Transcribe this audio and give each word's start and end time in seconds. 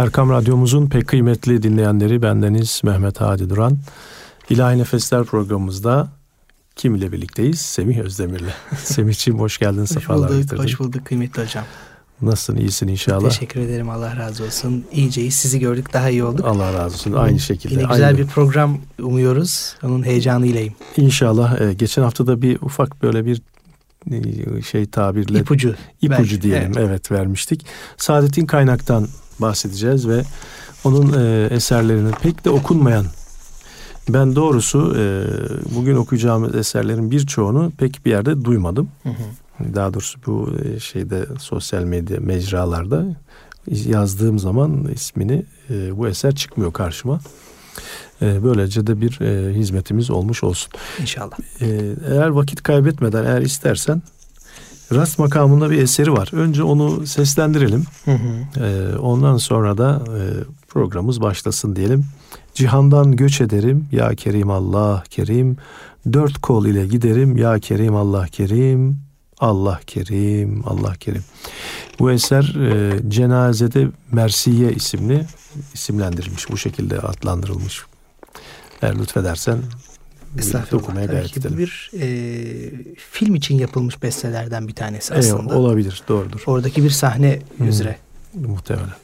Erkam 0.00 0.30
Radyomuzun 0.30 0.86
pek 0.86 1.08
kıymetli 1.08 1.62
dinleyenleri 1.62 2.22
bendeniz 2.22 2.80
Mehmet 2.84 3.20
Hadi 3.20 3.50
Duran. 3.50 3.78
İlahi 4.50 4.78
Nefesler 4.78 5.24
programımızda 5.24 6.08
kim 6.76 6.94
ile 6.94 7.12
birlikteyiz? 7.12 7.60
Semih 7.60 7.98
Özdemir'le. 7.98 8.54
Semih'ciğim 8.84 9.40
hoş 9.40 9.58
geldin, 9.58 9.80
hoş 9.80 9.88
sefalar 9.88 10.28
bulduk, 10.28 10.42
getirdin. 10.42 10.62
Hoş 10.62 10.80
bulduk 10.80 11.06
kıymetli 11.06 11.42
hocam. 11.42 11.64
Nasılsın, 12.22 12.56
iyisin 12.56 12.88
inşallah? 12.88 13.28
Teşekkür 13.28 13.60
ederim, 13.60 13.90
Allah 13.90 14.16
razı 14.16 14.44
olsun. 14.44 14.84
İyiceyiz, 14.92 15.34
sizi 15.34 15.58
gördük, 15.58 15.92
daha 15.92 16.10
iyi 16.10 16.24
olduk. 16.24 16.46
Allah 16.46 16.72
razı 16.72 16.94
olsun, 16.94 17.12
aynı 17.12 17.40
şekilde. 17.40 17.74
Yine 17.74 17.84
güzel 17.92 18.06
aynı. 18.06 18.18
bir 18.18 18.26
program 18.26 18.78
umuyoruz, 19.02 19.76
onun 19.82 20.02
heyecanıylayım. 20.02 20.74
İnşallah. 20.96 21.60
E, 21.60 21.72
geçen 21.72 22.02
hafta 22.02 22.26
da 22.26 22.42
bir 22.42 22.60
ufak 22.60 23.02
böyle 23.02 23.26
bir 23.26 23.42
e, 24.10 24.62
şey 24.62 24.86
tabirle 24.86 25.38
İpucu. 25.38 25.74
ipucu 26.02 26.22
belki, 26.22 26.42
diyelim 26.42 26.72
evet. 26.76 26.88
evet. 26.88 27.12
vermiştik. 27.12 27.66
Saadettin 27.96 28.46
Kaynak'tan 28.46 29.08
bahsedeceğiz 29.40 30.08
ve 30.08 30.22
onun 30.84 31.12
e, 31.22 31.48
eserlerinin 31.54 32.12
pek 32.22 32.44
de 32.44 32.50
okunmayan 32.50 33.06
ben 34.08 34.36
doğrusu 34.36 34.96
e, 34.98 35.24
bugün 35.74 35.96
okuyacağımız 35.96 36.54
eserlerin 36.54 37.10
birçoğunu 37.10 37.72
pek 37.78 38.06
bir 38.06 38.10
yerde 38.10 38.44
duymadım. 38.44 38.88
Hı 39.02 39.08
hı. 39.08 39.74
Daha 39.74 39.94
doğrusu 39.94 40.18
bu 40.26 40.50
e, 40.64 40.80
şeyde 40.80 41.26
sosyal 41.38 41.84
medya 41.84 42.20
mecralarda 42.20 43.06
yazdığım 43.68 44.38
zaman 44.38 44.88
ismini 44.94 45.44
e, 45.70 45.98
bu 45.98 46.08
eser 46.08 46.34
çıkmıyor 46.34 46.72
karşıma. 46.72 47.20
E, 48.22 48.44
böylece 48.44 48.86
de 48.86 49.00
bir 49.00 49.20
e, 49.20 49.54
hizmetimiz 49.54 50.10
olmuş 50.10 50.44
olsun. 50.44 50.72
İnşallah. 51.00 51.38
E, 51.60 51.66
eğer 52.10 52.28
vakit 52.28 52.62
kaybetmeden 52.62 53.24
eğer 53.24 53.42
istersen 53.42 54.02
Rast 54.92 55.18
makamında 55.18 55.70
bir 55.70 55.82
eseri 55.82 56.12
var. 56.12 56.28
Önce 56.32 56.62
onu 56.62 57.06
seslendirelim. 57.06 57.84
Hı 58.04 58.10
hı. 58.10 58.64
E, 58.64 58.98
ondan 58.98 59.36
sonra 59.36 59.78
da 59.78 60.02
e, 60.08 60.20
programımız 60.68 61.20
başlasın 61.20 61.76
diyelim. 61.76 62.04
Cihandan 62.54 63.16
göç 63.16 63.40
ederim 63.40 63.88
ya 63.92 64.14
Kerim 64.14 64.50
Allah 64.50 65.04
Kerim. 65.10 65.56
Dört 66.12 66.38
kol 66.38 66.66
ile 66.66 66.86
giderim 66.86 67.36
ya 67.36 67.58
Kerim 67.58 67.96
Allah 67.96 68.26
Kerim. 68.26 68.98
Allah 69.40 69.80
Kerim, 69.86 70.62
Allah 70.66 70.94
Kerim. 71.00 71.24
Bu 71.98 72.10
eser 72.10 72.54
e, 72.54 73.00
Cenazede 73.10 73.88
Mersiye 74.12 74.72
isimli 74.72 75.26
isimlendirilmiş. 75.74 76.50
Bu 76.50 76.56
şekilde 76.56 76.98
adlandırılmış. 76.98 77.82
Eğer 78.82 78.98
lütfedersen 78.98 79.58
birlikte 80.34 80.76
okumaya 80.76 81.06
Tabii 81.06 81.16
gayret 81.16 81.36
edelim. 81.36 81.58
bir 81.58 81.90
e, 82.00 82.06
film 82.96 83.34
için 83.34 83.58
yapılmış 83.58 84.02
bestelerden 84.02 84.68
bir 84.68 84.74
tanesi 84.74 85.14
Evet, 85.14 85.24
aslında. 85.24 85.58
olabilir, 85.58 86.02
doğrudur. 86.08 86.42
Oradaki 86.46 86.84
bir 86.84 86.90
sahne 86.90 87.38
Hmm. 87.58 87.68
üzere. 87.68 87.96
Muhtemelen. 88.34 88.94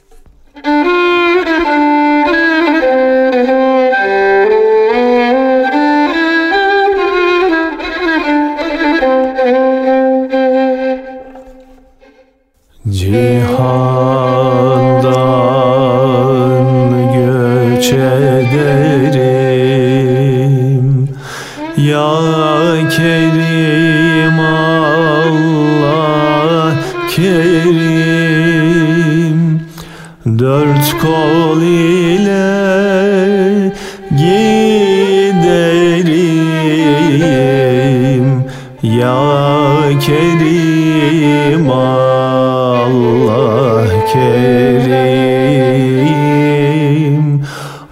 Cihandan 13.16 14.05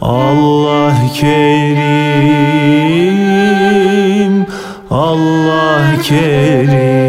Allah 0.04 1.00
Kerim 1.16 1.64
Allah 4.90 5.96
Kerim 6.04 7.03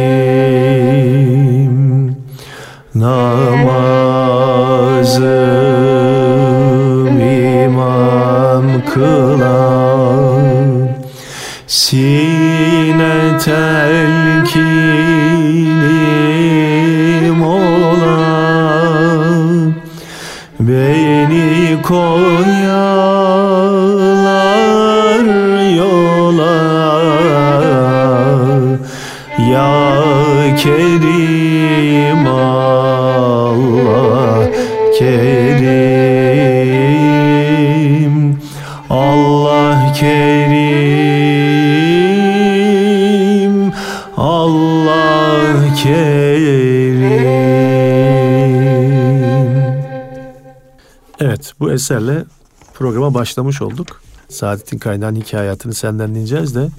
eserle 51.85 52.25
programa 52.73 53.13
başlamış 53.13 53.62
olduk. 53.62 54.01
Saadettin 54.29 54.78
Kaynağ'ın 54.78 55.16
hikayatını 55.16 55.73
senden 55.73 56.09
dinleyeceğiz 56.09 56.56
de 56.56 56.69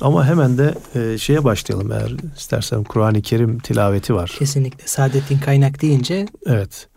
ama 0.00 0.26
hemen 0.26 0.58
de 0.58 0.74
e, 0.94 1.18
şeye 1.18 1.44
başlayalım 1.44 1.92
eğer 1.92 2.12
istersen 2.36 2.84
Kur'an-ı 2.84 3.22
Kerim 3.22 3.58
tilaveti 3.58 4.14
var. 4.14 4.36
Kesinlikle. 4.38 4.86
Saadettin 4.86 5.38
Kaynak 5.38 5.82
deyince 5.82 6.26
Evet. 6.46 6.88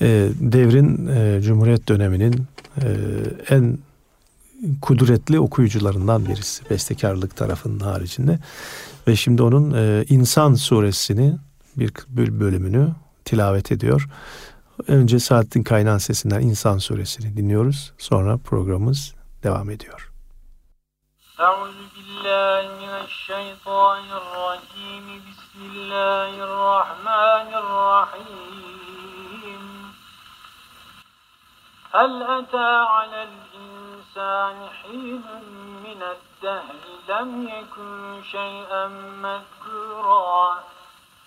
E, 0.00 0.28
devrin 0.40 1.06
e, 1.06 1.42
Cumhuriyet 1.42 1.88
döneminin 1.88 2.44
e, 2.82 2.88
en 3.50 3.78
kudretli 4.82 5.40
okuyucularından 5.40 6.26
birisi. 6.26 6.70
Bestekarlık 6.70 7.36
tarafının 7.36 7.80
haricinde. 7.80 8.38
Ve 9.08 9.16
şimdi 9.16 9.42
onun 9.42 9.74
e, 9.74 10.04
İnsan 10.08 10.54
suresini 10.54 11.34
bir 11.76 11.92
böl- 12.16 12.40
bölümünü 12.40 12.88
tilavet 13.24 13.72
ediyor 13.72 14.08
Önce 14.87 15.19
Saadettin 15.19 15.63
Kaynan 15.63 15.97
sesinden 15.97 16.41
İnsan 16.41 16.77
suresini 16.77 17.37
dinliyoruz. 17.37 17.93
Sonra 17.97 18.37
programımız 18.37 19.15
devam 19.43 19.69
ediyor. 19.69 20.07
أعوذ 21.47 21.79
بالله 21.95 22.61
من 22.81 22.93
الشيطان 23.07 24.05
الرجيم 24.21 25.05
بسم 25.27 25.59
الله 25.71 26.33
الرحمن 26.49 27.49
الرحيم 27.63 28.71
هل 31.91 32.23
أتى 32.23 32.71
على 32.95 33.19
الإنسان 33.29 34.57
حين 34.79 35.23
من 35.85 35.99
الدهر 36.15 36.75
لم 37.09 37.47
يكن 37.47 38.21
شيئا 38.31 38.87
مذكورا 39.25 40.63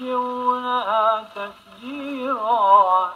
يفجرونها 0.00 1.24
تفجيرا 1.34 3.12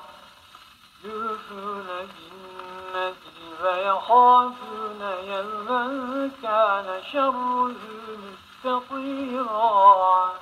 يوفون 1.05 1.87
بالنذر 1.89 3.15
فيخافون 3.63 5.01
يوما 5.25 5.85
كان 6.43 7.03
شره 7.13 7.75
مستطيرا. 8.65 10.33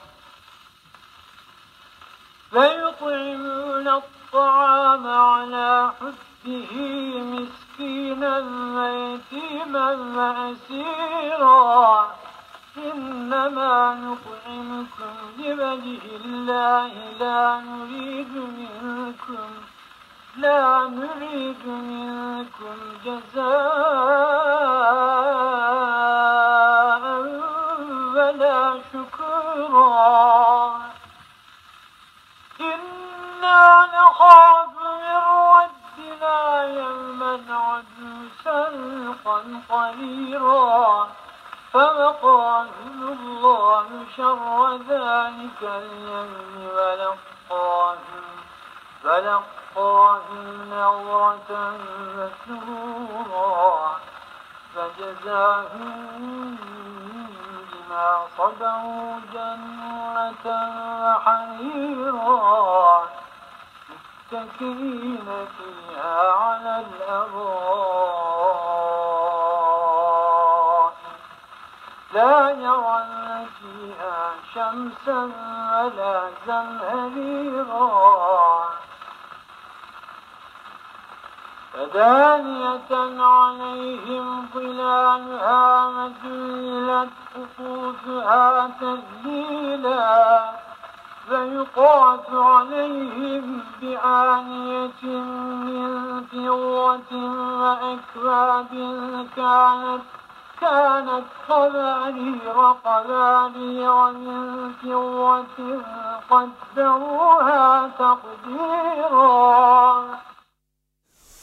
فيطعمون 2.50 3.88
الطعام 3.88 5.06
على 5.06 5.92
حبه 6.00 6.72
مسكينا 7.18 8.38
ويتيما 8.76 9.88
وأسيرا. 10.16 11.46
إنما 12.78 13.94
نطعمكم 13.94 15.14
لوجه 15.38 16.04
الله 16.24 16.92
لا 17.20 17.60
نريد 17.60 18.34
منكم 18.36 19.50
لا 20.36 20.88
نريد 20.88 21.66
منكم 21.66 22.76
جزاء 23.04 23.46
ولا 28.14 28.80
شكورا. 28.92 30.80
إنا 32.60 33.86
نخاف 33.94 34.68
من 35.02 35.22
ربنا 35.56 36.64
يوما 36.64 37.34
عبوسا 37.50 38.60
قمطريرا 39.24 41.08
فوقاهم 41.76 42.98
الله 43.02 43.86
شر 44.16 44.76
ذلك 44.76 45.62
اليوم 45.62 46.68
ولقاهم 46.76 48.26
فلقاهم 49.02 50.46
نظرة 50.70 51.50
مسرورا 52.16 53.96
فجزاهم 54.74 56.56
بما 57.70 58.08
صبروا 58.38 59.20
جنة 59.32 60.46
وحريرا. 61.02 62.46
متكئين 64.32 65.28
فيها 65.58 66.32
على 66.32 66.74
الأرائك. 66.86 68.75
لا 72.16 72.50
يرون 72.50 73.46
فيها 73.60 74.18
شمسا 74.54 75.20
ولا 75.72 76.30
زمهريرا. 76.46 77.98
فدانية 81.72 82.92
عليهم 83.22 84.48
ظلالها 84.54 85.86
وذلت 85.86 87.10
قطوفها 87.34 88.70
تذليلا. 88.80 90.50
فيطاف 91.28 92.34
عليهم 92.34 93.60
بآنية 93.80 95.04
من 95.66 95.90
فضة 96.32 97.12
وأكواب 97.60 98.72
كانت 99.36 100.02
كانت 100.61 101.27
قبارير 101.49 102.57
قبارير 102.85 103.95
من 104.23 104.73
فضة 104.81 105.57
قدروها 106.29 107.67
تقديرا 108.01 109.31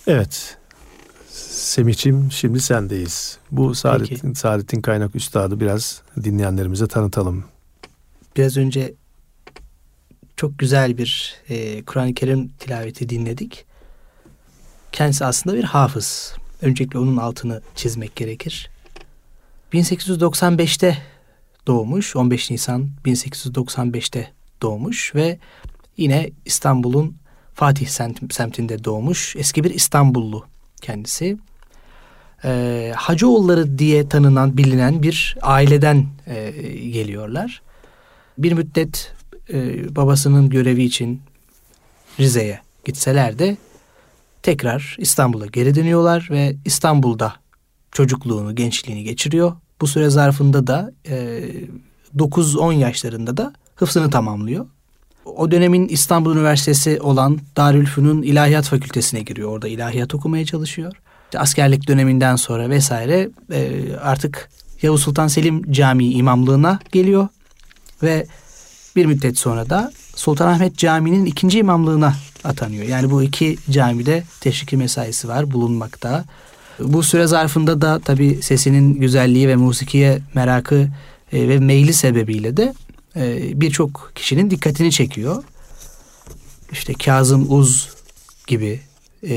Evet. 0.06 0.58
Semih'ciğim 1.28 2.32
şimdi 2.32 2.60
sendeyiz. 2.60 3.38
Bu 3.50 3.75
Saadettin, 3.75 4.32
Saadettin 4.32 4.82
Kaynak 4.82 5.16
Üstad'ı 5.16 5.60
biraz 5.60 6.02
dinleyenlerimize 6.25 6.86
tanıtalım. 6.86 7.44
Biraz 8.36 8.56
önce 8.56 8.94
çok 10.36 10.58
güzel 10.58 10.98
bir 10.98 11.36
e, 11.48 11.84
Kur'an-ı 11.84 12.14
Kerim 12.14 12.48
tilaveti 12.48 13.08
dinledik. 13.08 13.64
Kendisi 14.92 15.25
aslında 15.25 15.56
bir 15.56 15.64
hafız. 15.64 16.36
Öncelikle 16.62 16.98
onun 16.98 17.16
altını 17.16 17.62
çizmek 17.75 18.16
gerekir. 18.16 18.70
1895'te 19.73 20.97
doğmuş. 21.67 22.15
15 22.15 22.51
Nisan 22.51 22.89
1895'te 23.05 24.31
doğmuş 24.61 25.15
ve 25.15 25.39
yine 25.97 26.29
İstanbul'un 26.45 27.17
Fatih 27.53 27.87
semtinde 28.31 28.83
doğmuş. 28.83 29.35
Eski 29.35 29.63
bir 29.63 29.73
İstanbullu 29.73 30.45
kendisi. 30.81 31.37
Ee, 32.45 32.91
Hacıoğulları 32.95 33.77
diye 33.79 34.09
tanınan, 34.09 34.57
bilinen 34.57 35.03
bir 35.03 35.37
aileden 35.41 36.05
e, 36.27 36.51
geliyorlar. 36.89 37.61
Bir 38.37 38.51
müddet 38.51 39.13
e, 39.53 39.95
babasının 39.95 40.49
görevi 40.49 40.83
için 40.83 41.21
Rize'ye 42.19 42.61
gitseler 42.85 43.39
de 43.39 43.57
tekrar 44.43 44.95
İstanbul'a 44.99 45.45
geri 45.45 45.75
dönüyorlar 45.75 46.27
ve 46.31 46.55
İstanbul'da 46.65 47.33
çocukluğunu, 47.91 48.55
gençliğini 48.55 49.03
geçiriyor. 49.03 49.53
Bu 49.81 49.87
süre 49.87 50.09
zarfında 50.09 50.67
da 50.67 50.91
e, 51.09 51.49
9-10 52.17 52.73
yaşlarında 52.73 53.37
da 53.37 53.53
hıfzını 53.75 54.09
tamamlıyor. 54.09 54.65
O 55.25 55.51
dönemin 55.51 55.87
İstanbul 55.87 56.35
Üniversitesi 56.35 57.01
olan 57.01 57.39
Darülfünun 57.57 58.21
İlahiyat 58.21 58.65
Fakültesine 58.65 59.21
giriyor. 59.21 59.49
Orada 59.49 59.67
ilahiyat 59.67 60.15
okumaya 60.15 60.45
çalışıyor. 60.45 60.93
İşte 61.25 61.39
askerlik 61.39 61.87
döneminden 61.87 62.35
sonra 62.35 62.69
vesaire 62.69 63.29
e, 63.51 63.83
artık 64.01 64.49
Yavuz 64.81 65.03
Sultan 65.03 65.27
Selim 65.27 65.71
Camii 65.71 66.13
imamlığına 66.13 66.79
geliyor. 66.91 67.27
Ve 68.03 68.25
bir 68.95 69.05
müddet 69.05 69.37
sonra 69.37 69.69
da 69.69 69.91
Sultanahmet 70.15 70.77
Camii'nin 70.77 71.25
ikinci 71.25 71.59
imamlığına 71.59 72.15
atanıyor. 72.43 72.85
Yani 72.85 73.11
bu 73.11 73.23
iki 73.23 73.57
camide 73.69 74.23
teşriki 74.39 74.77
mesaisi 74.77 75.27
var 75.27 75.51
bulunmakta. 75.51 76.25
Bu 76.79 77.03
süre 77.03 77.27
zarfında 77.27 77.81
da 77.81 77.99
tabi 77.99 78.41
sesinin 78.41 78.93
güzelliği 78.93 79.47
ve 79.47 79.55
musikiye 79.55 80.19
merakı 80.33 80.88
e, 81.33 81.50
ve 81.50 81.59
meyli 81.59 81.93
sebebiyle 81.93 82.57
de 82.57 82.74
e, 83.15 83.62
birçok 83.62 84.12
kişinin 84.15 84.51
dikkatini 84.51 84.91
çekiyor. 84.91 85.43
İşte 86.71 86.93
Kazım 86.93 87.51
Uz 87.51 87.89
gibi, 88.48 88.81
e, 89.27 89.36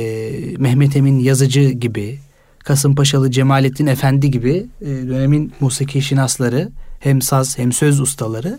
Mehmet 0.58 0.96
Emin 0.96 1.18
Yazıcı 1.18 1.70
gibi, 1.70 2.18
Kasımpaşalı 2.58 3.30
Cemalettin 3.30 3.86
Efendi 3.86 4.30
gibi 4.30 4.66
dönemin 4.80 5.52
musiki 5.60 6.02
şinasları 6.02 6.70
hem 7.00 7.22
saz 7.22 7.58
hem 7.58 7.72
söz 7.72 8.00
ustaları 8.00 8.58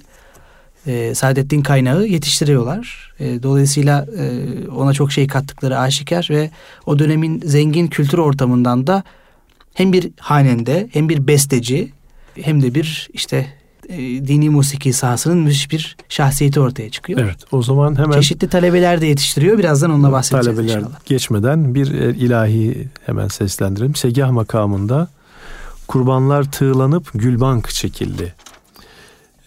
e, 0.87 1.15
Saadettin 1.15 1.61
Kaynağı 1.61 2.07
yetiştiriyorlar. 2.07 3.13
E, 3.19 3.43
dolayısıyla 3.43 4.05
e, 4.17 4.67
ona 4.69 4.93
çok 4.93 5.11
şey 5.11 5.27
kattıkları 5.27 5.79
aşikar 5.79 6.27
ve 6.31 6.49
o 6.85 6.99
dönemin 6.99 7.41
zengin 7.45 7.87
kültür 7.87 8.17
ortamından 8.17 8.87
da 8.87 9.03
hem 9.73 9.93
bir 9.93 10.09
hanende 10.19 10.89
hem 10.91 11.09
bir 11.09 11.27
besteci 11.27 11.91
hem 12.41 12.63
de 12.63 12.75
bir 12.75 13.09
işte 13.13 13.47
e, 13.89 13.97
dini 13.97 14.49
musiki 14.49 14.93
sahasının 14.93 15.37
müthiş 15.37 15.71
bir 15.71 15.97
şahsiyeti 16.09 16.59
ortaya 16.59 16.89
çıkıyor. 16.89 17.19
Evet 17.19 17.37
o 17.51 17.63
zaman 17.63 17.97
hemen... 17.97 18.11
Çeşitli 18.11 18.49
talebeler 18.49 19.01
de 19.01 19.05
yetiştiriyor. 19.05 19.57
Birazdan 19.57 19.91
onunla 19.91 20.11
bahsedeceğiz 20.11 20.57
talebeler 20.57 20.77
inşallah. 20.77 21.05
geçmeden 21.05 21.75
bir 21.75 21.93
e, 21.93 22.15
ilahi 22.15 22.87
hemen 23.05 23.27
seslendirelim. 23.27 23.95
Segah 23.95 24.31
makamında 24.31 25.07
kurbanlar 25.87 26.51
tığlanıp 26.51 27.09
gülbank 27.13 27.69
çekildi. 27.69 28.33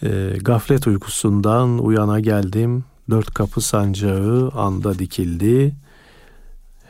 E, 0.03 0.37
gaflet 0.41 0.87
uykusundan 0.87 1.77
uyana 1.77 2.19
geldim. 2.19 2.83
Dört 3.09 3.33
kapı 3.33 3.61
sancağı 3.61 4.51
anda 4.55 4.99
dikildi. 4.99 5.75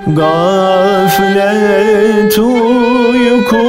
Gaflet 0.08 1.60
uykusu 3.20 3.60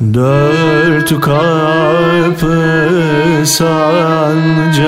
Dört 0.00 1.20
kapı 1.20 2.58
sancağı 3.44 4.78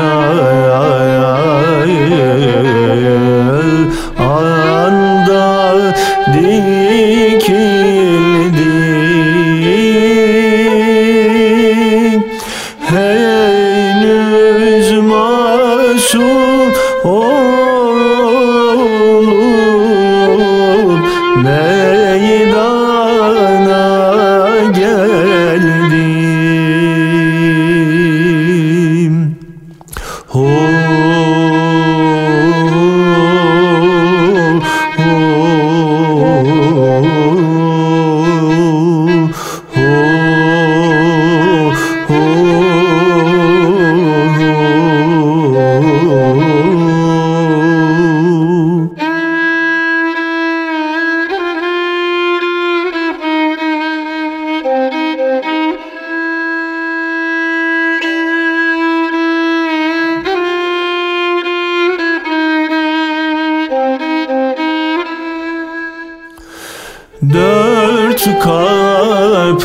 kapıdan 68.24 69.64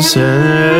selam 0.00 0.75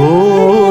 Oh. 0.00 0.67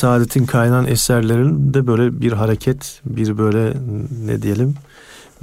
Saadet'in 0.00 0.46
kaynayan 0.46 0.86
eserlerinde 0.86 1.86
böyle 1.86 2.20
bir 2.20 2.32
hareket, 2.32 3.00
bir 3.04 3.38
böyle 3.38 3.74
ne 4.26 4.42
diyelim 4.42 4.74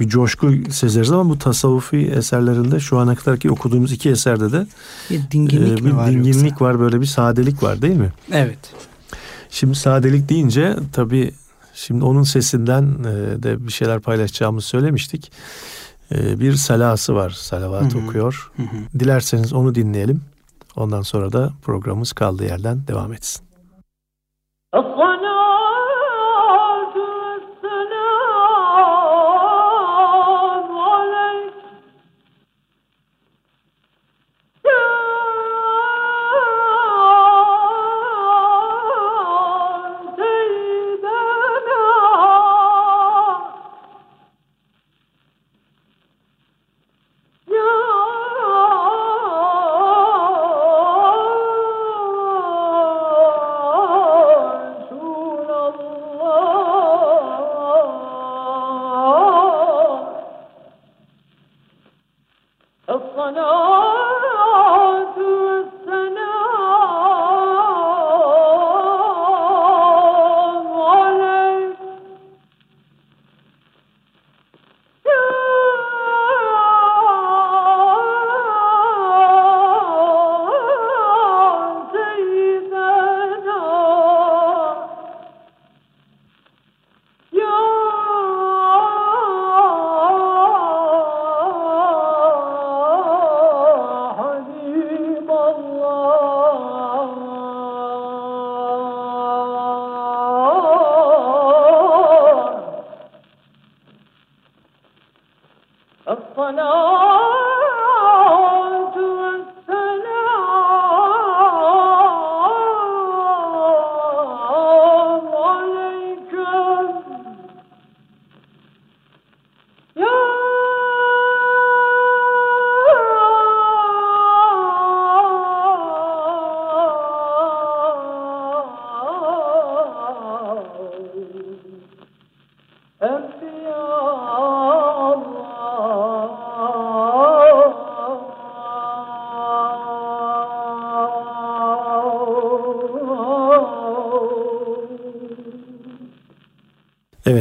bir 0.00 0.08
coşku 0.08 0.52
sezeriz 0.70 1.10
ama 1.10 1.30
bu 1.30 1.38
tasavvufi 1.38 1.96
eserlerinde 1.96 2.80
şu 2.80 2.98
ana 2.98 3.14
kadarki 3.14 3.50
okuduğumuz 3.50 3.92
iki 3.92 4.10
eserde 4.10 4.52
de 4.52 4.66
Bir 5.10 5.30
dinginlik 5.30 5.80
e, 5.80 5.84
bir 5.84 5.90
var 5.90 6.10
dinginlik 6.10 6.50
yoksa? 6.50 6.64
var, 6.64 6.80
böyle 6.80 7.00
bir 7.00 7.06
sadelik 7.06 7.62
var 7.62 7.82
değil 7.82 7.96
mi? 7.96 8.12
Evet. 8.32 8.58
Şimdi 9.50 9.74
sadelik 9.74 10.28
deyince 10.28 10.76
tabii 10.92 11.32
şimdi 11.74 12.04
onun 12.04 12.22
sesinden 12.22 12.82
e, 12.82 13.42
de 13.42 13.66
bir 13.66 13.72
şeyler 13.72 14.00
paylaşacağımızı 14.00 14.66
söylemiştik. 14.66 15.32
E, 16.14 16.40
bir 16.40 16.54
salası 16.54 17.14
var, 17.14 17.30
salavat 17.30 17.94
Hı 17.94 17.98
hı. 17.98 18.04
okuyor. 18.04 18.50
Hı 18.56 18.62
hı. 18.62 19.00
Dilerseniz 19.00 19.52
onu 19.52 19.74
dinleyelim. 19.74 20.20
Ondan 20.76 21.02
sonra 21.02 21.32
da 21.32 21.52
programımız 21.62 22.12
kaldığı 22.12 22.44
yerden 22.44 22.80
devam 22.88 23.12
etsin. 23.12 23.47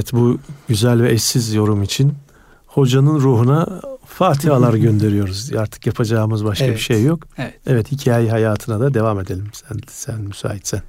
Evet 0.07 0.13
bu 0.13 0.39
güzel 0.67 1.03
ve 1.03 1.11
eşsiz 1.11 1.53
yorum 1.53 1.83
için 1.83 2.13
hocanın 2.67 3.19
ruhuna 3.19 3.81
fatihalar 4.05 4.73
gönderiyoruz. 4.87 5.53
Artık 5.53 5.87
yapacağımız 5.87 6.45
başka 6.45 6.65
Evet. 6.65 6.75
bir 6.75 6.81
şey 6.81 7.03
yok. 7.03 7.27
Evet. 7.37 7.53
Evet 7.67 7.91
hikaye 7.91 8.29
hayatına 8.29 8.79
da 8.79 8.93
devam 8.93 9.19
edelim 9.19 9.47
sen 9.53 9.79
sen 9.87 10.21
müsaitsen. 10.21 10.81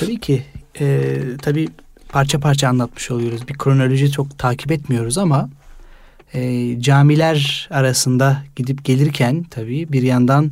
Tabii 0.00 0.20
ki. 0.20 0.42
E, 0.80 1.18
tabii 1.42 1.68
parça 2.08 2.40
parça 2.40 2.68
anlatmış 2.68 3.10
oluyoruz. 3.10 3.48
Bir 3.48 3.54
kronoloji 3.54 4.10
çok 4.10 4.38
takip 4.38 4.72
etmiyoruz 4.72 5.18
ama 5.18 5.48
e, 6.34 6.80
camiler 6.80 7.68
arasında 7.70 8.42
gidip 8.56 8.84
gelirken 8.84 9.44
tabii 9.50 9.92
bir 9.92 10.02
yandan 10.02 10.50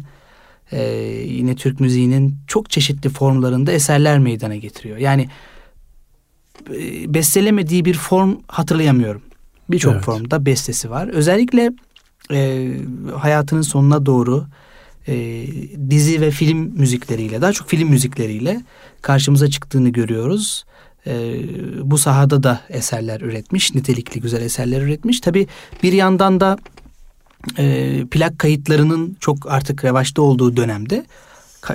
e, 0.73 0.83
yine 1.27 1.57
Türk 1.57 1.81
müziğinin 1.81 2.37
çok 2.47 2.71
çeşitli 2.71 3.11
formlarında 3.11 3.73
eserler 3.73 4.19
meydana 4.19 4.57
getiriyor. 4.57 4.97
Yani 4.97 5.29
bestelemediği 7.15 7.85
bir 7.85 7.95
form 7.95 8.37
hatırlayamıyorum. 8.49 9.23
Birçok 9.71 9.95
Evet. 9.95 10.05
formda 10.05 10.47
bestesi 10.47 10.91
var. 10.91 11.09
Özellikle 11.09 11.73
e, 12.33 12.71
hayatının 13.17 13.63
sonuna 13.63 14.07
doğru 14.07 14.47
e, 15.09 15.47
dizi 15.91 16.21
ve 16.21 16.31
film 16.31 16.59
müzikleriyle, 16.59 17.41
daha 17.41 17.53
çok 17.53 17.69
film 17.69 17.89
müzikleriyle 17.89 18.63
karşımıza 19.03 19.51
çıktığını 19.51 19.89
görüyoruz. 19.89 20.65
E, 21.07 21.41
bu 21.91 21.99
sahada 21.99 22.43
da 22.43 22.61
eserler 22.69 23.21
üretmiş, 23.21 23.75
nitelikli 23.75 24.21
güzel 24.21 24.43
eserler 24.43 24.83
üretmiş. 24.83 25.21
Tabi 25.21 25.47
bir 25.83 25.93
yandan 25.93 26.41
da 26.41 26.59
e, 27.59 28.05
plak 28.11 28.39
kayıtlarının 28.39 29.17
çok 29.21 29.53
artık 29.53 29.85
revaçta 29.85 30.23
olduğu 30.23 30.57
dönemde 30.57 31.07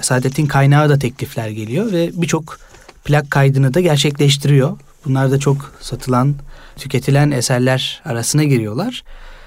Saadet'in 0.02 0.46
kaynağı 0.46 0.90
da 0.90 1.00
teklifler 1.00 1.50
geliyor 1.50 1.92
ve 1.92 2.12
birçok 2.14 2.60
plak 3.06 3.32
kaydını 3.32 3.74
da 3.74 3.80
gerçekleştiriyor. 3.80 4.78
Bunlar 5.06 5.32
da 5.32 5.40
çok 5.40 5.72
satılan, 5.80 6.36
tüketilen 6.76 7.32
eserler 7.32 8.02
arasına 8.06 8.44
giriyorlar. 8.44 9.04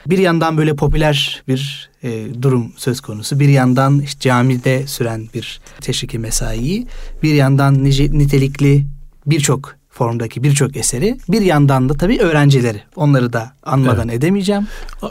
Bir 0.07 0.19
yandan 0.19 0.59
böyle 0.59 0.77
popüler 0.77 1.43
bir 1.49 1.91
e, 2.03 2.43
durum 2.43 2.73
söz 2.77 3.01
konusu. 3.01 3.41
Bir 3.41 3.49
yandan 3.49 4.01
işte 4.01 4.21
camide 4.21 4.87
süren 4.87 5.29
bir 5.35 5.61
teşriki 5.81 6.19
mesai. 6.19 6.87
Bir 7.23 7.35
yandan 7.35 7.75
nice- 7.85 8.19
nitelikli 8.19 8.87
birçok 9.27 9.77
formdaki 9.91 10.43
birçok 10.43 10.77
eseri. 10.77 11.19
Bir 11.29 11.41
yandan 11.43 11.89
da 11.89 11.95
tabii 11.95 12.19
öğrencileri. 12.19 12.83
Onları 12.97 13.33
da 13.33 13.53
anmadan 13.63 14.09
edemeyeceğim. 14.09 14.67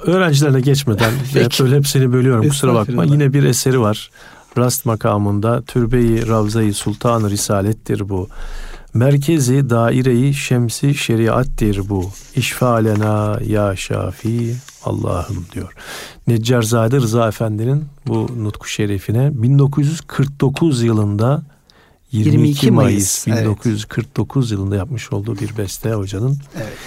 Öğrencilerine 0.06 0.62
geçmeden 0.62 1.12
böyle 1.60 1.76
hepsini 1.76 2.14
bölüyorum 2.14 2.50
kusura 2.50 2.74
bakma. 2.74 3.04
Yine 3.04 3.34
bir 3.34 3.44
eseri 3.44 3.80
var. 3.80 4.10
Rast 4.58 4.86
makamında 4.86 5.62
Türbe-i 5.62 6.28
Ravza-i 6.28 6.74
Sultan-ı 6.74 7.30
Risalettir 7.30 8.10
bu. 8.10 8.28
Merkezi 8.94 9.70
daire-i 9.70 10.34
şemsi 10.34 10.96
şeriattir 10.96 11.90
bu. 11.90 12.12
İşfalena 12.36 13.40
ya 13.48 13.76
şafi 13.76 14.56
Allah'ım 14.86 15.46
diyor. 15.54 15.74
Neccarzade 16.28 16.98
Rıza 16.98 17.28
Efendi'nin 17.28 17.86
bu 18.08 18.28
nutku 18.44 18.68
şerifine 18.68 19.32
1949 19.34 20.84
yılında 20.84 21.44
22, 22.12 22.38
22 22.38 22.72
Mayıs, 22.72 23.28
Mayıs, 23.28 23.28
evet. 23.28 23.46
1949 23.46 24.52
yılında 24.52 24.76
yapmış 24.76 25.14
olduğu 25.14 25.38
bir 25.38 25.58
beste 25.58 25.94
hocanın. 25.94 26.38
Evet. 26.56 26.78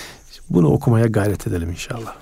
Bunu 0.51 0.69
okumaya 0.69 1.07
gayret 1.07 1.47
edelim 1.47 1.71
inşallah. 1.71 2.15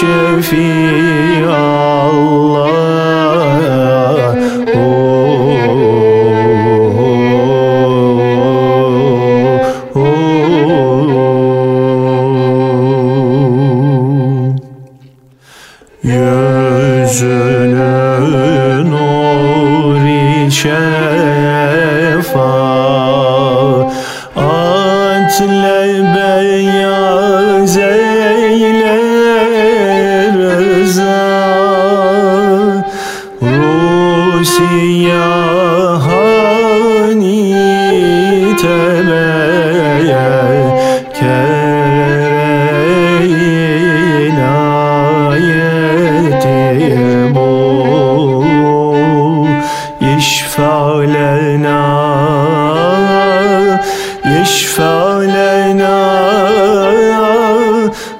Şefi 0.00 1.05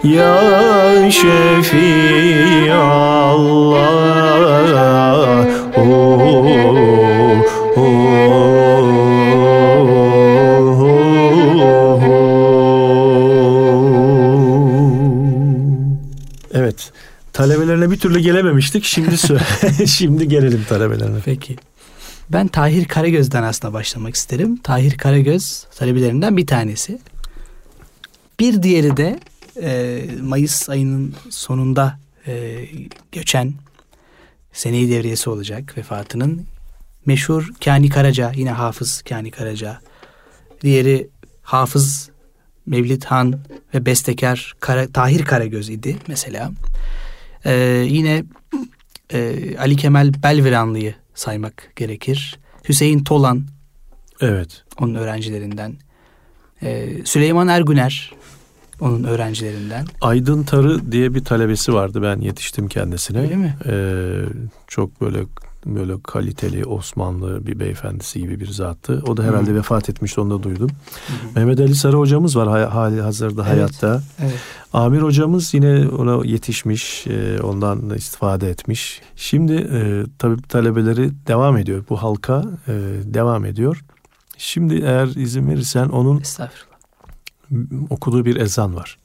Ya 0.04 1.10
Şefi 1.10 2.72
Allah 2.72 3.86
oh, 5.76 6.36
Evet. 16.54 16.92
Talebelerine 17.32 17.90
bir 17.90 17.98
türlü 17.98 18.20
gelememiştik. 18.20 18.84
Şimdi 18.84 19.16
şimdi 19.86 20.28
gelelim 20.28 20.64
talebelerine. 20.68 21.18
Peki. 21.24 21.56
Ben 22.32 22.48
Tahir 22.48 22.84
Karagöz'den 22.84 23.42
aslında 23.42 23.74
başlamak 23.74 24.14
isterim. 24.14 24.56
Tahir 24.56 24.98
Karagöz 24.98 25.66
talebelerinden 25.78 26.36
bir 26.36 26.46
tanesi. 26.46 26.98
Bir 28.40 28.62
diğeri 28.62 28.96
de 28.96 29.20
e, 29.62 30.02
Mayıs 30.22 30.68
ayının 30.68 31.14
sonunda 31.30 31.98
e, 32.26 32.64
göçen 33.12 33.54
seneyi 34.52 34.90
devriyesi 34.90 35.30
olacak 35.30 35.78
vefatının. 35.78 36.46
Meşhur 37.06 37.50
Kani 37.64 37.88
Karaca, 37.88 38.32
yine 38.36 38.50
Hafız 38.50 39.02
Kani 39.02 39.30
Karaca. 39.30 39.80
Diğeri 40.62 41.08
Hafız 41.42 42.10
Mevlid 42.66 43.02
Han 43.02 43.40
ve 43.74 43.86
bestekar 43.86 44.54
Kara, 44.60 44.88
Tahir 44.92 45.24
Karagöz 45.24 45.70
idi 45.70 45.96
mesela. 46.08 46.50
E, 47.44 47.54
yine 47.88 48.24
e, 49.12 49.34
Ali 49.58 49.76
Kemal 49.76 50.12
Belviranlı'yı 50.22 50.94
saymak 51.14 51.72
gerekir. 51.76 52.38
Hüseyin 52.68 53.04
Tolan 53.04 53.46
Evet. 54.20 54.64
onun 54.80 54.94
öğrencilerinden. 54.94 55.76
Ee, 56.62 56.88
Süleyman 57.04 57.48
Ergüner 57.48 58.12
onun 58.80 59.04
öğrencilerinden. 59.04 59.86
Aydın 60.00 60.42
Tarı 60.42 60.92
diye 60.92 61.14
bir 61.14 61.24
talebesi 61.24 61.74
vardı. 61.74 62.02
Ben 62.02 62.20
yetiştim 62.20 62.68
kendisine. 62.68 63.20
Öyle 63.20 63.36
mi? 63.36 63.56
Ee, 63.66 64.22
çok 64.68 65.00
böyle 65.00 65.18
böyle 65.66 65.92
kaliteli 66.02 66.64
Osmanlı 66.64 67.46
bir 67.46 67.60
beyefendisi 67.60 68.20
gibi 68.20 68.40
bir 68.40 68.46
zattı. 68.46 69.02
O 69.06 69.16
da 69.16 69.22
herhalde 69.22 69.50
Hı. 69.50 69.54
vefat 69.54 69.90
etmişti 69.90 70.20
onu 70.20 70.38
da 70.38 70.42
duydum. 70.42 70.70
Mehmet 71.34 71.60
Ali 71.60 71.74
Sarı 71.74 71.96
hocamız 71.96 72.36
var 72.36 72.68
hali 72.70 73.00
hazırda 73.00 73.42
Evet. 73.42 73.52
hayatta. 73.52 74.02
Evet. 74.20 74.34
Amir 74.72 75.00
hocamız 75.02 75.54
yine 75.54 75.88
ona 75.88 76.26
yetişmiş, 76.26 77.06
e, 77.06 77.40
ondan 77.42 77.90
istifade 77.90 78.50
etmiş. 78.50 79.00
Şimdi 79.16 79.52
e, 79.54 80.04
tabii 80.18 80.42
talebeleri 80.42 81.10
devam 81.26 81.56
ediyor. 81.56 81.84
Bu 81.90 82.02
halka 82.02 82.44
e, 82.68 82.72
devam 83.04 83.44
ediyor. 83.44 83.84
Şimdi 84.38 84.74
eğer 84.74 85.06
izin 85.06 85.48
verirsen 85.48 85.88
onun. 85.88 86.18
Okuduğu 87.90 88.24
bir 88.24 88.36
ezan 88.36 88.76
var. 88.76 88.98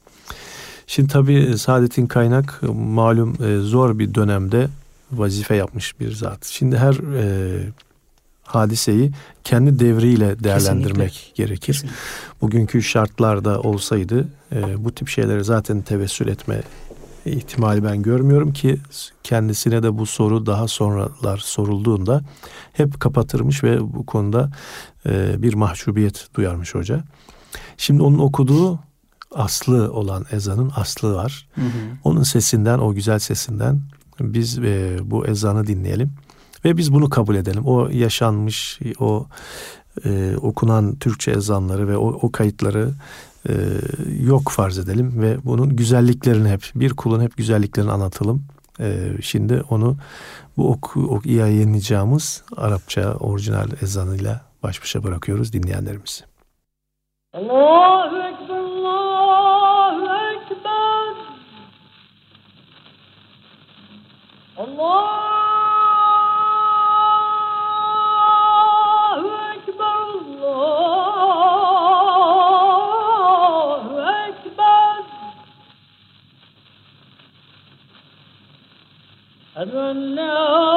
Şimdi 0.86 1.12
tabii 1.12 1.58
Saadettin 1.58 2.06
Kaynak 2.06 2.60
e, 2.62 2.66
malum 2.66 3.36
e, 3.44 3.58
zor 3.58 3.98
bir 3.98 4.14
dönemde 4.14 4.68
vazife 5.12 5.54
yapmış 5.54 6.00
bir 6.00 6.12
zat. 6.12 6.44
Şimdi 6.44 6.76
her 6.78 6.94
e, 6.94 7.60
hadiseyi 8.42 9.10
kendi 9.44 9.78
devriyle 9.78 10.44
değerlendirmek 10.44 11.32
gerekir. 11.34 11.66
Kesinlikle. 11.66 11.96
Bugünkü 12.40 12.82
şartlarda 12.82 13.60
olsaydı 13.60 14.28
e, 14.52 14.84
bu 14.84 14.94
tip 14.94 15.08
şeylere 15.08 15.44
zaten 15.44 15.82
tevessül 15.82 16.28
etme 16.28 16.62
ihtimali 17.26 17.84
ben 17.84 18.02
görmüyorum 18.02 18.52
ki 18.52 18.78
kendisine 19.22 19.82
de 19.82 19.98
bu 19.98 20.06
soru 20.06 20.46
daha 20.46 20.68
sonralar 20.68 21.38
sorulduğunda 21.38 22.22
hep 22.72 23.00
kapatırmış 23.00 23.64
ve 23.64 23.80
bu 23.80 24.06
konuda 24.06 24.50
e, 25.06 25.42
bir 25.42 25.54
mahcubiyet 25.54 26.28
duyarmış 26.34 26.74
hoca. 26.74 27.04
Şimdi 27.82 28.02
onun 28.02 28.18
okuduğu 28.18 28.78
aslı 29.34 29.92
olan 29.92 30.24
ezanın 30.32 30.72
aslı 30.76 31.14
var. 31.14 31.48
Hı 31.54 31.60
hı. 31.60 31.66
Onun 32.04 32.22
sesinden, 32.22 32.78
o 32.78 32.94
güzel 32.94 33.18
sesinden 33.18 33.80
biz 34.20 34.58
e, 34.58 34.98
bu 35.02 35.26
ezanı 35.26 35.66
dinleyelim 35.66 36.12
ve 36.64 36.76
biz 36.76 36.92
bunu 36.92 37.10
kabul 37.10 37.34
edelim. 37.34 37.62
O 37.66 37.88
yaşanmış, 37.88 38.80
o 39.00 39.26
e, 40.04 40.36
okunan 40.36 40.96
Türkçe 40.96 41.30
ezanları 41.30 41.88
ve 41.88 41.96
o, 41.96 42.08
o 42.08 42.32
kayıtları 42.32 42.90
e, 43.48 43.54
yok 44.20 44.50
farz 44.50 44.78
edelim 44.78 45.22
ve 45.22 45.36
bunun 45.44 45.76
güzelliklerini 45.76 46.48
hep 46.48 46.70
bir 46.74 46.90
kulun 46.90 47.20
hep 47.20 47.36
güzelliklerini 47.36 47.92
anlatalım. 47.92 48.44
E, 48.80 49.08
şimdi 49.22 49.62
onu 49.70 49.96
bu 50.56 50.70
oku, 50.70 51.00
ok, 51.00 51.26
yayınlayacağımız 51.26 52.42
Arapça 52.56 53.14
orijinal 53.14 53.68
ezanıyla 53.82 54.40
baş 54.62 54.82
başa 54.82 55.04
bırakıyoruz 55.04 55.52
dinleyenlerimizi. 55.52 56.31
Allahu 57.33 58.15
Ekber, 58.29 58.55
Allahu 58.55 60.03
Ekber. 60.31 61.13
Allahu 68.37 69.27
Ekber, 69.53 69.97
Allahu 73.07 73.97
Ekber. 74.25 75.03
أشهد 79.57 79.75
أن 79.75 80.15
لا 80.15 80.70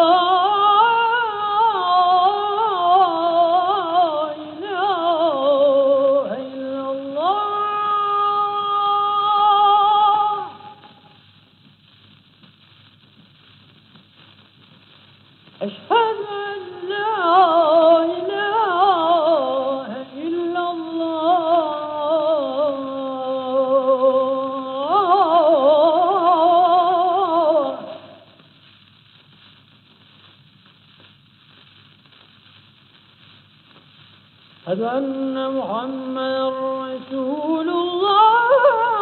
أشهد 34.68 34.82
أن 34.82 35.58
محمدا 35.58 36.50
رسول 36.50 37.70
الله. 37.70 38.95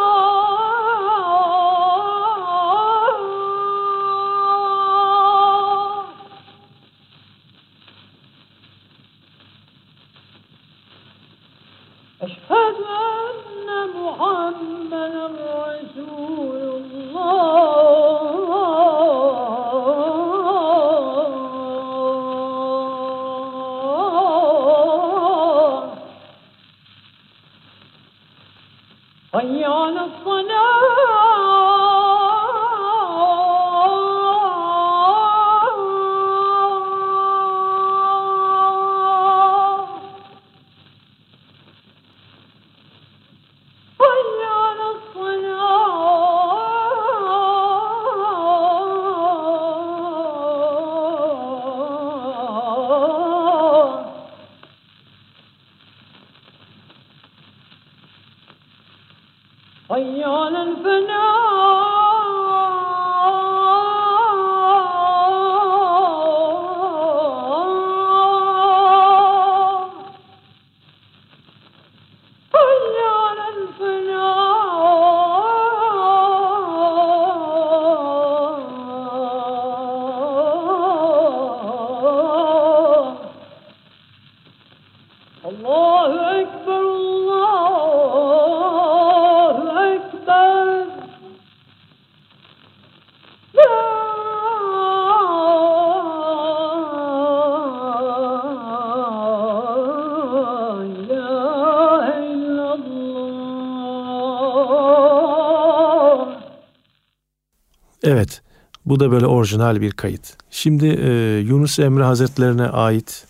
Bu 108.86 109.00
da 109.00 109.12
böyle 109.12 109.28
orijinal 109.28 109.82
bir 109.82 109.92
kayıt. 109.92 110.38
Şimdi 110.52 110.88
e, 110.88 111.38
Yunus 111.40 111.80
Emre 111.80 112.04
Hazretlerine 112.04 112.68
ait 112.68 113.26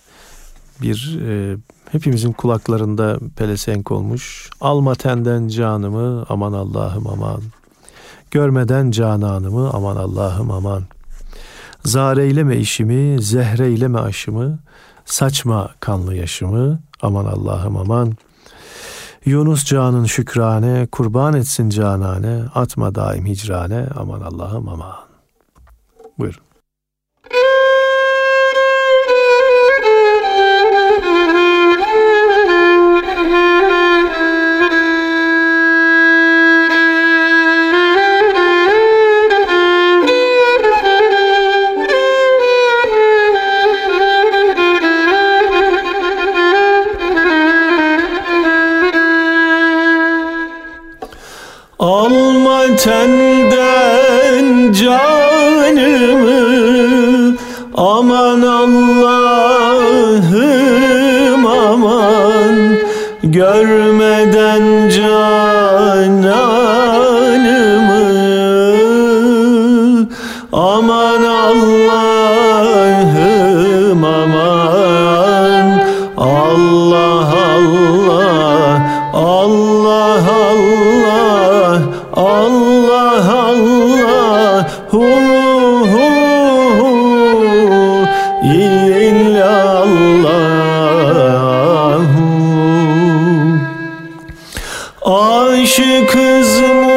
bir 0.82 1.20
e, 1.28 1.58
hepimizin 1.92 2.32
kulaklarında 2.32 3.20
pelesenk 3.36 3.92
olmuş. 3.92 4.50
Alma 4.62 4.96
tenden 4.96 5.48
canımı 5.48 6.26
aman 6.30 6.54
Allah'ım 6.54 7.08
aman. 7.08 7.42
Görmeden 8.32 8.92
cananımı 8.92 9.70
aman 9.74 9.96
Allah'ım 9.96 10.52
aman. 10.52 10.84
Zareyleme 11.86 12.58
işimi, 12.58 13.22
zehreyleme 13.22 14.00
aşımı, 14.00 14.60
saçma 15.06 15.70
kanlı 15.80 16.16
yaşımı 16.16 16.80
aman 17.02 17.26
Allah'ım 17.26 17.78
aman. 17.78 18.13
Yunus 19.26 19.66
canın 19.66 20.06
şükrane, 20.06 20.88
kurban 20.92 21.34
etsin 21.34 21.70
canane, 21.70 22.42
atma 22.56 22.96
daim 22.96 23.26
hicrane, 23.26 23.88
aman 23.96 24.22
Allah'ım 24.22 24.70
aman. 24.70 25.12
Buyurun. 26.19 26.54
ten 52.84 53.23
Aşıkız 95.74 96.62
Muhammed'e 96.62 96.93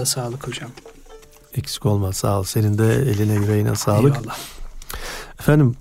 Ağzınıza 0.00 0.04
sağlık 0.04 0.48
hocam. 0.48 0.70
Eksik 1.54 1.86
olma 1.86 2.12
sağ 2.12 2.40
ol. 2.40 2.42
Senin 2.44 2.78
de 2.78 2.94
eline 2.94 3.34
yüreğine 3.34 3.74
sağlık. 3.74 4.16
Eyvallah. 4.16 4.38
Efendim 5.40 5.74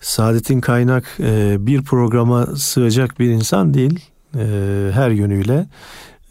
Saadet'in 0.00 0.60
kaynak 0.60 1.04
e, 1.20 1.56
bir 1.66 1.82
programa 1.82 2.46
sığacak 2.46 3.18
bir 3.18 3.30
insan 3.30 3.74
değil. 3.74 4.00
E, 4.34 4.90
her 4.92 5.10
yönüyle 5.10 5.66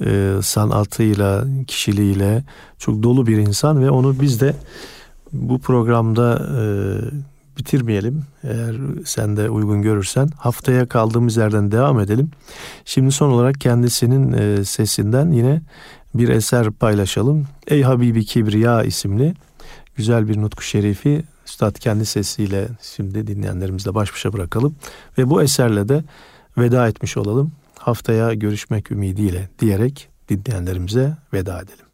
e, 0.06 0.34
sanatıyla, 0.44 1.46
kişiliğiyle 1.68 2.44
çok 2.80 3.04
dolu 3.04 3.28
bir 3.28 3.38
insan 3.38 3.84
ve 3.84 3.90
onu 3.90 4.20
biz 4.22 4.42
de 4.42 4.56
bu 5.32 5.60
programda 5.60 6.42
bitirmeyelim. 7.58 8.24
Eğer 8.44 8.76
sen 9.06 9.38
de 9.38 9.50
uygun 9.50 9.82
görürsen 9.82 10.30
haftaya 10.38 10.86
kaldığımız 10.88 11.38
yerden 11.38 11.72
devam 11.72 12.00
edelim. 12.00 12.32
Şimdi 12.86 13.12
son 13.12 13.30
olarak 13.30 13.62
kendisinin 13.62 14.34
e, 14.34 14.66
sesinden 14.66 15.32
yine 15.32 15.62
bir 16.16 16.30
eser 16.30 16.72
paylaşalım. 16.72 17.48
Ey 17.68 17.82
Habibi 17.82 18.26
Kibriya 18.26 18.84
isimli 18.84 19.34
güzel 19.96 20.28
bir 20.28 20.42
nutku 20.42 20.64
şerifi 20.64 21.24
Üstad 21.48 21.76
kendi 21.76 22.06
sesiyle 22.06 22.68
şimdi 22.82 23.28
dinleyenlerimizle 23.28 23.96
baş 23.96 24.14
başa 24.14 24.34
bırakalım. 24.34 24.76
Ve 25.18 25.30
bu 25.30 25.44
eserle 25.44 25.90
de 25.90 26.04
veda 26.58 26.88
etmiş 26.88 27.18
olalım. 27.18 27.52
Haftaya 27.80 28.34
görüşmek 28.34 28.92
ümidiyle 28.92 29.50
diyerek 29.60 30.10
dinleyenlerimize 30.30 31.18
veda 31.34 31.62
edelim. 31.62 31.85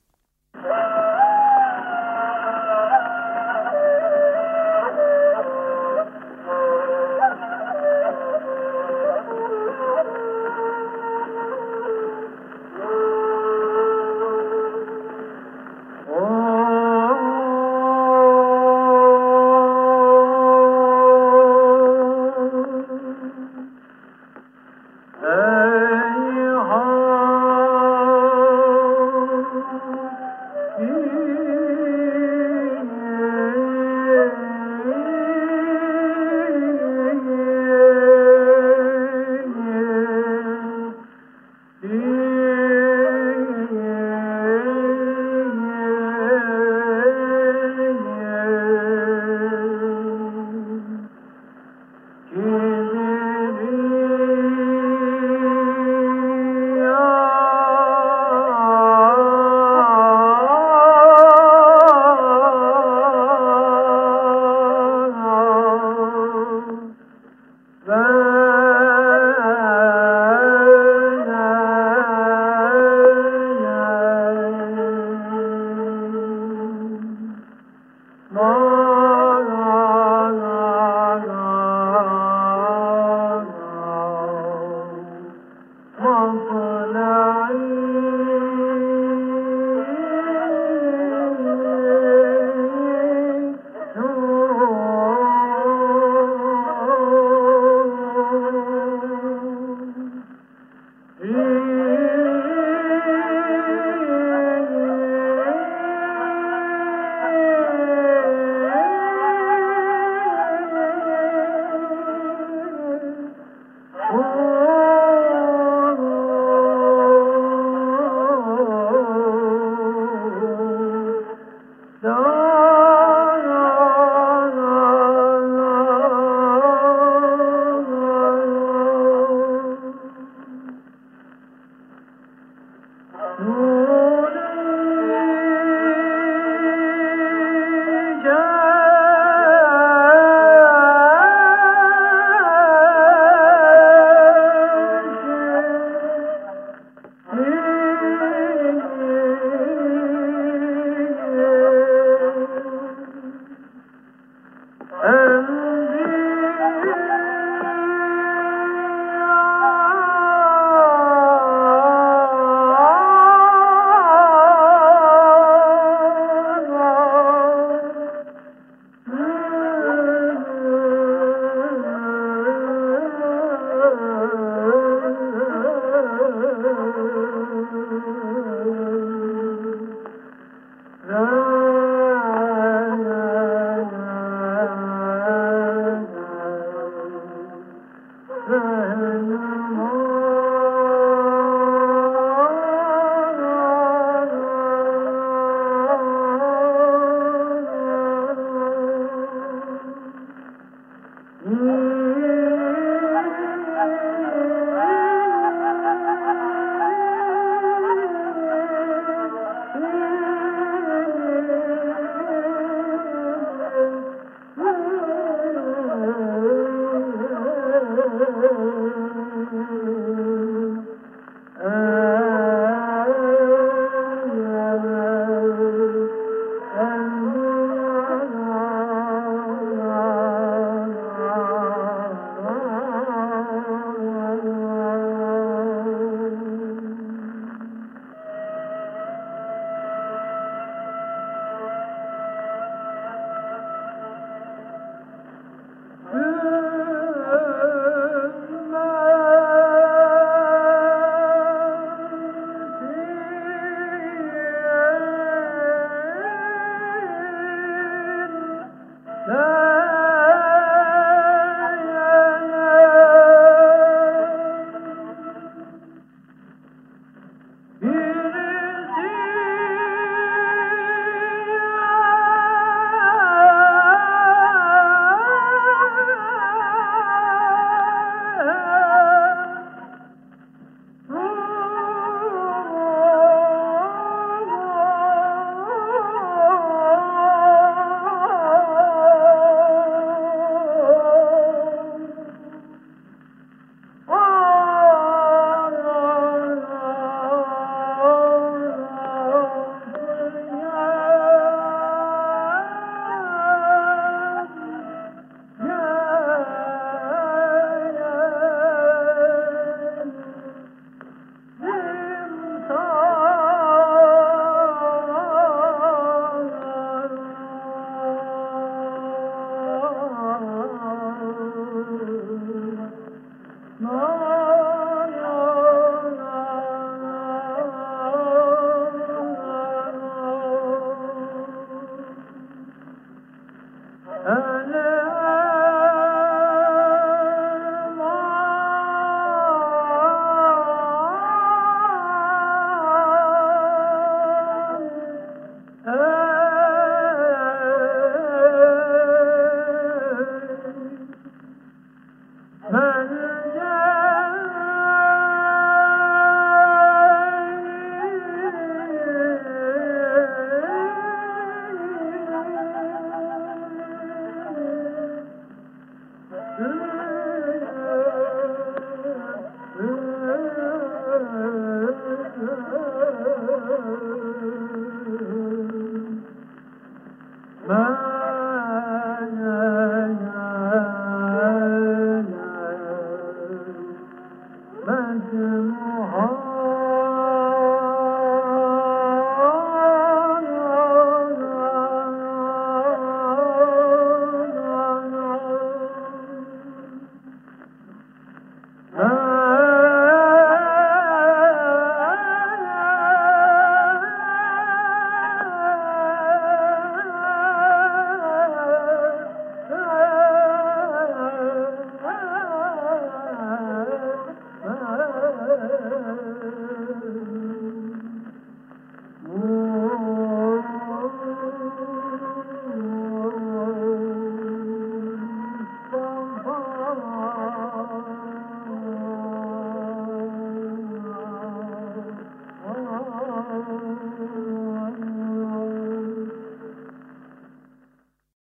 Uh... 371.22 371.50